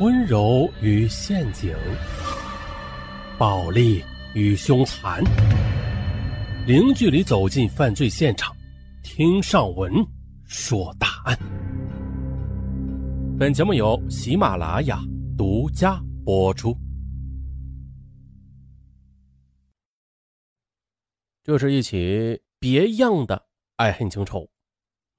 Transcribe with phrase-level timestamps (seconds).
[0.00, 1.76] 温柔与陷阱，
[3.38, 4.02] 暴力
[4.34, 5.22] 与凶残，
[6.66, 8.56] 零距离走进犯罪现场，
[9.02, 9.92] 听上文
[10.46, 11.38] 说大案。
[13.38, 14.98] 本节目由喜马拉雅
[15.36, 16.74] 独家播出。
[21.44, 23.46] 这是一起别样的
[23.76, 24.48] 爱恨情仇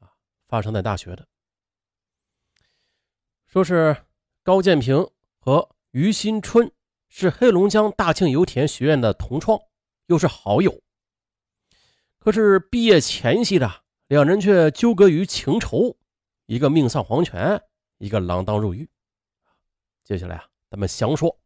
[0.00, 0.12] 啊，
[0.48, 1.26] 发生在大学的，
[3.46, 3.96] 说是。
[4.46, 5.04] 高建平
[5.40, 6.70] 和于新春
[7.08, 9.58] 是黑龙江大庆油田学院的同窗，
[10.06, 10.80] 又是好友。
[12.20, 13.68] 可是毕业前夕的
[14.06, 15.96] 两人却纠葛于情仇，
[16.46, 17.60] 一个命丧黄泉，
[17.98, 18.88] 一个锒铛入狱。
[20.04, 21.36] 接下来啊，咱们详说。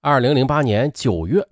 [0.00, 1.46] 二零零八年九月，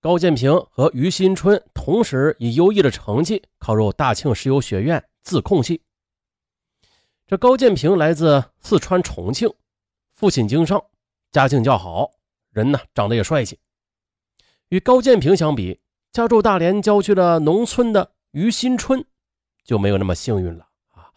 [0.00, 5.82] 高建平和于新春同时以优异的成绩考入大庆石油学院自控系。
[7.28, 9.52] 这高建平来自四川重庆，
[10.14, 10.82] 父亲经商，
[11.30, 12.10] 家境较好，
[12.52, 13.58] 人呢长得也帅气。
[14.70, 15.78] 与高建平相比，
[16.10, 19.04] 家住大连郊区的农村的于新春
[19.62, 21.12] 就没有那么幸运了啊。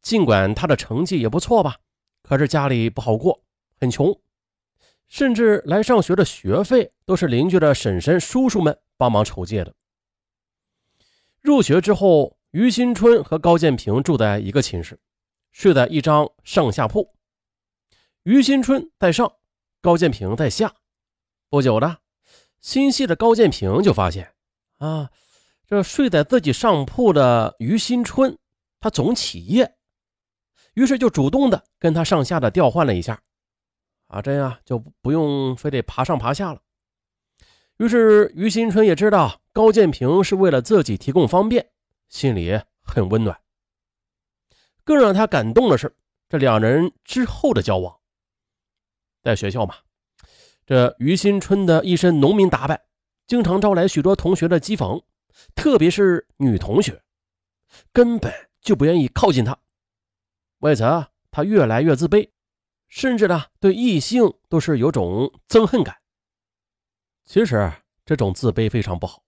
[0.00, 1.76] 尽管他的成绩也不错吧，
[2.24, 3.40] 可是家里不好过，
[3.78, 4.18] 很穷，
[5.06, 9.72] 甚至来上学的学费都是邻居的婶婶、叔叔们帮忙筹借的。
[11.40, 14.98] 入学之后，于新春和高建平住在一个寝室。
[15.52, 17.14] 睡在一张上下铺，
[18.24, 19.34] 于新春在上，
[19.80, 20.74] 高建平在下。
[21.48, 21.98] 不久的，
[22.62, 24.32] 心细的高建平就发现，
[24.78, 25.10] 啊，
[25.66, 28.38] 这睡在自己上铺的于新春，
[28.80, 29.76] 他总起夜，
[30.72, 33.20] 于是就主动的跟他上下的调换了一下，
[34.06, 36.62] 啊，这样就不用非得爬上爬下了。
[37.76, 41.70] 于是于新春也知道高建平是为了自己提供方便，
[42.08, 43.38] 心里很温暖。
[44.84, 45.94] 更让他感动的是，
[46.28, 47.98] 这两人之后的交往。
[49.22, 49.76] 在学校嘛，
[50.66, 52.82] 这于新春的一身农民打扮，
[53.26, 55.02] 经常招来许多同学的讥讽，
[55.54, 57.02] 特别是女同学，
[57.92, 59.56] 根本就不愿意靠近他。
[60.58, 62.30] 为此啊，他越来越自卑，
[62.88, 65.96] 甚至呢，对异性都是有种憎恨感。
[67.24, 67.72] 其实，
[68.04, 69.22] 这种自卑非常不好。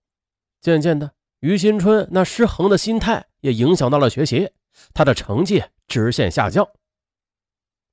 [0.59, 4.51] 渐渐的，于新春那失衡的心态也影响到了学习。
[4.93, 6.67] 他的成绩直线下降，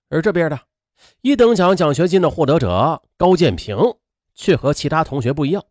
[0.08, 0.60] 而这边的
[1.20, 3.76] 一等奖奖学金的获得者高建平
[4.34, 5.64] 却和其他同学不一样，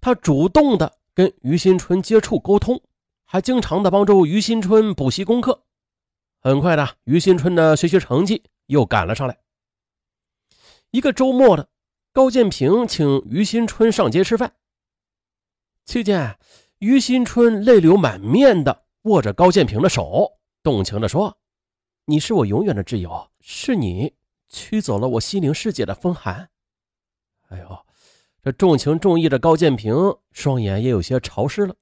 [0.00, 2.82] 他主动的跟于新春接触沟通，
[3.24, 5.64] 还经常的帮助于新春补习功课。
[6.40, 9.38] 很快的，于新春的学习成绩又赶了上来。
[10.90, 11.68] 一个周末的，
[12.12, 14.54] 高建平请于新春上街吃饭，
[15.84, 16.38] 期间，
[16.78, 18.85] 于新春泪流满面的。
[19.06, 20.32] 握着高建平的手，
[20.64, 21.38] 动情地说
[22.06, 24.12] ：“你是我永远的挚友，是你
[24.48, 26.50] 驱走了我心灵世界的风寒。”
[27.50, 27.86] 哎呦，
[28.42, 29.94] 这重情重义的高建平
[30.32, 31.76] 双眼也有些潮湿了，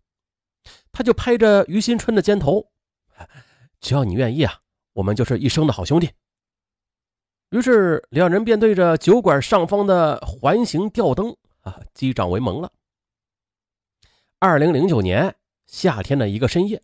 [0.93, 2.71] 他就拍着于新春的肩头
[3.81, 4.61] ：“只要你愿意啊，
[4.93, 6.11] 我们就是一生的好兄弟。”
[7.49, 12.71] 于是两人便对着酒馆上方的环形吊灯啊击掌为盟了。
[14.39, 15.35] 二零零九年
[15.65, 16.83] 夏天的一个深夜。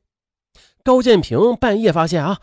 [0.82, 2.40] 高建平半夜发现啊，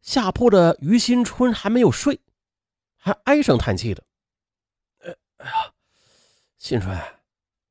[0.00, 2.20] 下铺的于新春还没有睡，
[2.96, 4.04] 还唉声叹气的。
[5.38, 5.72] 哎呀，
[6.58, 6.98] 新春，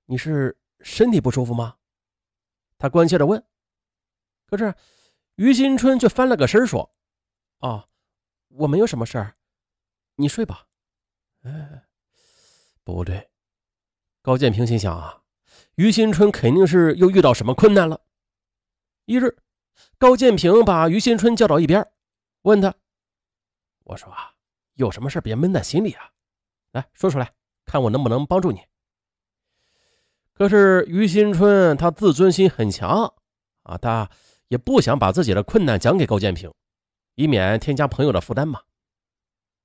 [0.05, 1.77] 你是身体不舒服吗？
[2.77, 3.43] 他关切的问。
[4.47, 4.73] 可是
[5.35, 6.93] 于新春却翻了个身说
[7.59, 7.87] ：“啊，
[8.49, 9.35] 我没有什么事儿，
[10.15, 10.67] 你睡吧。”
[11.41, 11.83] 哎，
[12.83, 13.29] 不对，
[14.21, 15.23] 高建平心想啊，
[15.75, 18.01] 于新春肯定是又遇到什么困难了。
[19.05, 19.37] 一日。
[19.97, 21.87] 高建平把于新春叫到一边，
[22.43, 22.73] 问他
[23.85, 24.33] ：“我说啊，
[24.75, 26.11] 有什么事别闷在心里啊，
[26.71, 27.33] 来说出来，
[27.65, 28.61] 看我能不能帮助你。”
[30.33, 33.13] 可是于新春他自尊心很强
[33.63, 34.09] 啊，他
[34.49, 36.53] 也不想把自己的困难讲给高建平，
[37.15, 38.61] 以免添加朋友的负担嘛。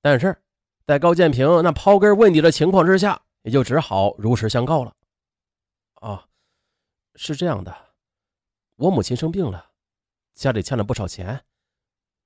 [0.00, 0.42] 但是
[0.86, 4.94] 在高建平那刨根问底的情况之下，也就只好如实相告了。
[5.94, 6.26] 啊，
[7.16, 7.76] 是这样的，
[8.76, 9.69] 我母亲生病了。
[10.40, 11.38] 家里欠了不少钱，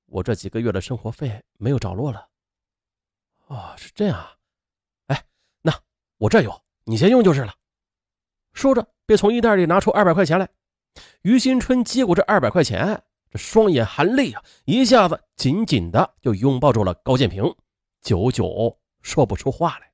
[0.07, 2.29] 我这几个月的生活费没有着落了。
[3.49, 4.37] 哦，是这样啊。
[5.09, 5.25] 哎，
[5.63, 5.77] 那
[6.19, 7.53] 我这有，你先用就是了。
[8.53, 10.49] 说着，便从衣袋里拿出二百块钱来。
[11.23, 13.03] 于新春接过这二百块钱，
[13.33, 17.53] 这双眼含泪啊，一下子紧紧的就拥抱住了高建平，
[18.01, 19.93] 久久说不出话来。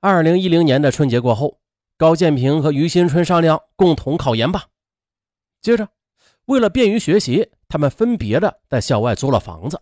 [0.00, 1.60] 二零一零年的春节过后，
[1.96, 4.70] 高建平和于新春商量共同考研吧。
[5.60, 5.88] 接着。
[6.46, 9.80] 为了便于学习，他们分别的在校外租了房子。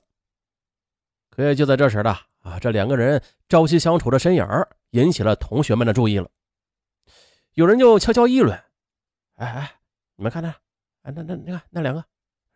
[1.31, 2.11] 可也就在这时的
[2.41, 4.47] 啊，这两个人朝夕相处的身影
[4.91, 6.31] 引起了同学们的注意了。
[7.55, 8.56] 有人就悄悄议论
[9.37, 9.75] ：“哎哎，
[10.17, 10.49] 你们看那，
[11.03, 12.05] 哎那那你看那两个，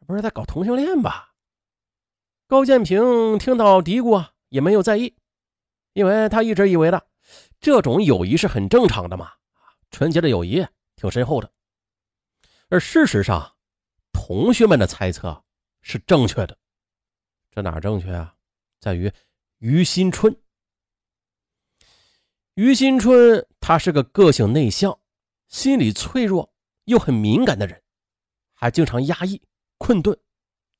[0.07, 1.33] 不是在搞同性恋吧？”
[2.47, 5.17] 高建平听到嘀咕啊，也没有在意，
[5.95, 7.07] 因为他一直以为的
[7.61, 9.33] 这种友谊是很正常的嘛，
[9.91, 10.65] 纯洁的友谊
[10.95, 11.51] 挺深厚的。
[12.69, 13.56] 而事实上，
[14.27, 15.45] 同学们的猜测
[15.83, 16.59] 是正确的。
[17.53, 18.35] 这哪正确啊？
[18.81, 19.13] 在于
[19.59, 20.37] 于新春。
[22.55, 24.99] 于新春他是个个性内向、
[25.47, 26.53] 心理脆弱
[26.87, 27.81] 又很敏感的人，
[28.53, 29.41] 还经常压抑、
[29.79, 30.19] 困顿，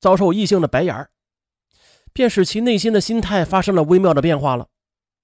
[0.01, 1.11] 遭受异性的白眼儿，
[2.11, 4.67] 便使其内心的心态发生了微妙的变化了。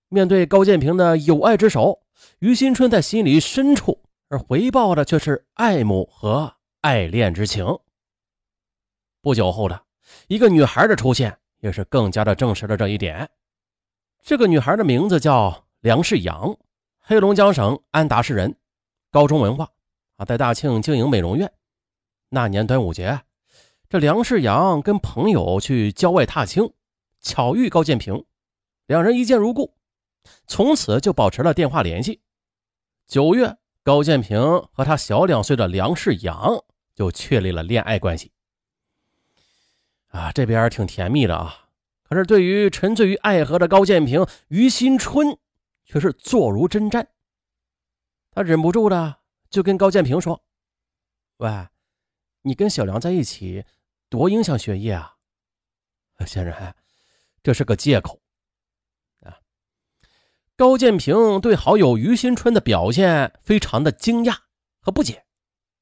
[0.08, 2.06] 面对高建平的友爱之手，
[2.40, 7.66] 于新春在心里深处，而回报的却是爱慕和爱恋之情。
[9.24, 9.84] 不久后的
[10.28, 13.28] 一个女孩的出现，也是更加的证实了这一点。
[14.22, 15.64] 这个女孩的名字叫。
[15.84, 16.58] 梁世阳，
[17.02, 18.56] 黑龙江省安达市人，
[19.12, 19.70] 高中文化
[20.16, 21.52] 啊，在大庆经营美容院。
[22.30, 23.20] 那年端午节，
[23.90, 26.72] 这梁世阳跟朋友去郊外踏青，
[27.20, 28.24] 巧遇高建平，
[28.86, 29.76] 两人一见如故，
[30.48, 32.22] 从此就保持了电话联系。
[33.06, 34.40] 九月，高建平
[34.72, 36.64] 和他小两岁的梁世阳
[36.96, 38.32] 就确立了恋爱关系。
[40.14, 41.68] 啊，这边挺甜蜜的啊，
[42.04, 45.38] 可是对于沉醉于爱河的高建平，于新春。
[45.86, 47.06] 却是坐如针毡。
[48.32, 49.18] 他忍不住的
[49.50, 50.42] 就跟高建平说
[51.38, 51.68] ：“喂，
[52.44, 53.66] 你跟小梁在一起，
[54.10, 55.18] 多影响学业啊！”
[56.26, 56.74] 先生，
[57.44, 58.22] 这是个借口
[59.24, 59.38] 啊！
[60.56, 64.38] 高建平对好友于新春的表现非常的惊讶
[64.80, 65.26] 和不解，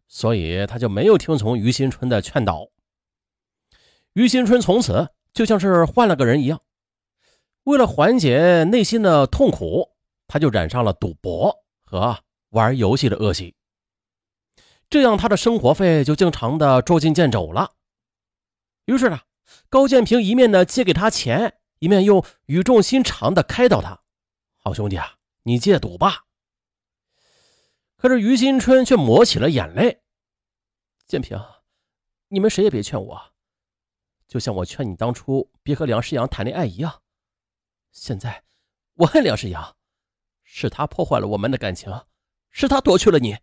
[0.07, 2.67] 所以他就没有听从于新春的劝导。
[4.13, 6.61] 于新春从此就像是换了个人一样，
[7.63, 9.89] 为了缓解内心的痛苦。
[10.33, 11.53] 他就染上了赌博
[11.83, 12.17] 和
[12.51, 13.53] 玩游戏的恶习，
[14.89, 17.73] 这样他的生活费就经常的捉襟见肘了。
[18.85, 19.19] 于是呢，
[19.67, 23.99] 高建平一面呢借给他钱，一面又语重心长的开导他
[24.55, 26.23] ：“好兄弟啊，你戒赌吧。”
[27.99, 30.01] 可是于新春却抹起了眼泪
[31.07, 31.37] ：“建平，
[32.29, 33.30] 你们谁也别劝我，
[34.31, 37.03] 就像我劝你当初别和梁世阳谈恋爱一样。
[37.91, 38.45] 现在
[38.93, 39.75] 我恨梁世阳。”
[40.53, 41.89] 是他破坏了我们的感情，
[42.49, 43.37] 是他夺去了你，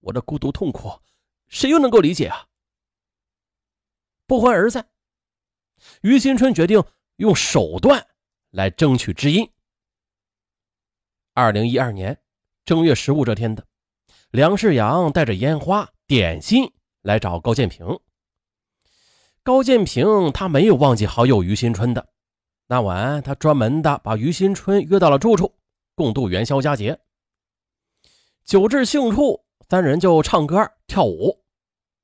[0.00, 1.00] 我的孤独痛苦，
[1.46, 2.46] 谁又能够理解啊？
[4.26, 4.90] 不欢而散，
[6.02, 6.84] 于新春决定
[7.16, 8.06] 用手段
[8.50, 9.50] 来争取知音。
[11.32, 12.22] 二零一二年
[12.66, 13.66] 正月十五这天的，
[14.30, 16.70] 梁世阳带着烟花、点心
[17.00, 17.98] 来找高建平。
[19.48, 22.06] 高建平他没有忘记好友于新春的，
[22.66, 25.54] 那晚他专门的把于新春约到了住处。
[25.94, 27.00] 共度元宵佳节，
[28.44, 31.42] 酒至兴处，三人就唱歌跳舞。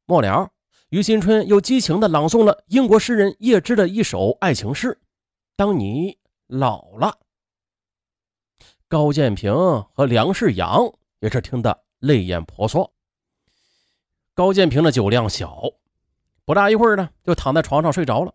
[0.06, 0.52] 末了，
[0.88, 4.99] 于新春又激情地朗诵了英国诗人叶芝的一首爱情诗
[5.55, 7.19] ：“当你老了。”
[8.88, 9.52] 高建平
[9.93, 10.81] 和梁世阳
[11.20, 12.91] 也是听得泪眼婆娑。
[14.32, 15.62] 高建平的酒量小，
[16.44, 18.35] 不大一会儿呢，就躺在床上睡着了。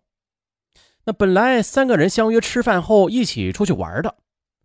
[1.04, 4.16] 那本来三个人相约吃饭后一起出去玩的，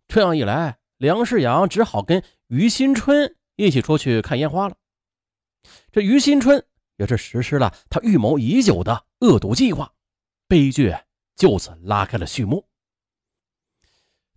[0.08, 0.78] 这样一来。
[0.98, 4.76] 梁世阳只好跟于新春一起出去看烟花了。
[5.92, 6.64] 这于新春
[6.96, 9.92] 也是实施了他预谋已久的恶毒计划，
[10.48, 10.96] 悲剧
[11.34, 12.66] 就此拉开了序幕。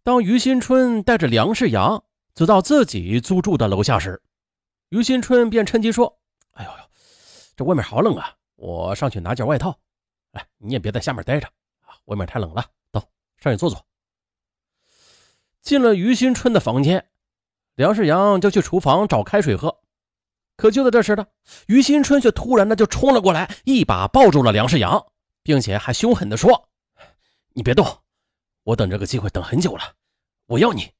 [0.03, 4.21] 当于新春带着梁世阳走到自己租住的楼下时，
[4.89, 6.19] 于新春便趁机说
[6.55, 6.77] ：“哎呦呦，
[7.55, 9.79] 这外面好冷啊，我上去拿件外套。
[10.31, 11.47] 哎，你也别在下面待着
[11.81, 12.63] 啊，外面太冷了。
[12.91, 13.01] 走
[13.37, 13.85] 上去坐坐。”
[15.61, 17.09] 进了于新春的房间，
[17.75, 19.81] 梁世阳就去厨房找开水喝。
[20.55, 21.25] 可就在这时呢，
[21.67, 25.05] 于新春却突然的就冲了过来，一把抱住了梁世阳，
[25.41, 26.69] 并且还凶狠的说
[27.53, 28.03] ：“你别动，
[28.63, 29.95] 我等这个机会等很久了，
[30.47, 30.91] 我要你。”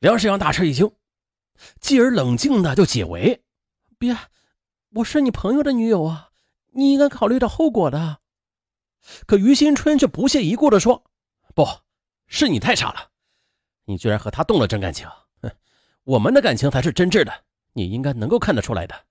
[0.00, 0.90] 梁世阳大吃一惊，
[1.80, 3.42] 继而冷静的就解围
[3.98, 4.14] ：“别，
[4.94, 6.30] 我是你朋友的女友啊，
[6.72, 8.20] 你应该考虑到后果的。”
[9.26, 11.04] 可于新春却不屑一顾的说
[11.54, 11.66] ：“不。”
[12.34, 13.10] 是你太傻了，
[13.84, 15.06] 你居然和他动了真感情。
[15.42, 15.50] 哼，
[16.04, 17.44] 我们的感情才是真挚的，
[17.74, 19.06] 你应该能够看得出来的。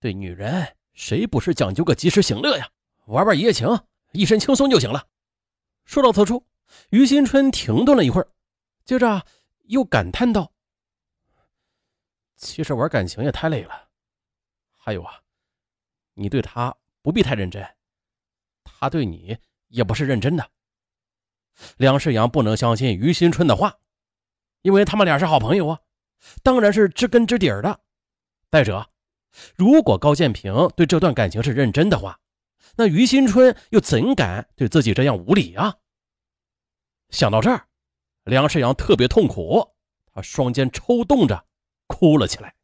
[0.00, 2.66] 对女人，谁不是讲究个及时行乐呀？
[3.08, 3.68] 玩玩一夜情，
[4.12, 5.06] 一身轻松就行了。
[5.84, 6.46] 说到此处，
[6.88, 8.28] 于新春停顿了一会儿，
[8.86, 9.22] 接着
[9.64, 10.50] 又感叹道
[12.36, 13.88] ：“其实玩感情也太累了。
[14.78, 15.20] 还有啊，
[16.14, 17.66] 你对他不必太认真，
[18.64, 19.38] 他对你
[19.68, 20.50] 也不是认真的。”
[21.76, 23.78] 梁世阳不能相信于新春的话，
[24.62, 25.80] 因为他们俩是好朋友啊，
[26.42, 27.80] 当然是知根知底的。
[28.50, 28.90] 再者，
[29.56, 32.18] 如果高建平对这段感情是认真的话，
[32.76, 35.76] 那于新春又怎敢对自己这样无礼啊？
[37.10, 37.66] 想到这儿，
[38.24, 39.74] 梁世阳特别痛苦，
[40.14, 41.44] 他双肩抽动着，
[41.86, 42.54] 哭了起来。